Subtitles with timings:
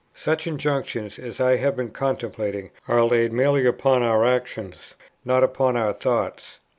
[0.15, 5.77] Such injunctions as I have been contemplating are laid merely upon our actions, not upon
[5.77, 6.57] our thoughts.